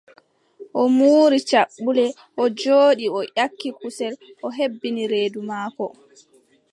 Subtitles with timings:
[0.79, 2.05] O muuri caɓɓule,
[2.41, 4.13] o jooɗi o ƴakki kusel,
[4.45, 5.85] o hebbini reedu maako.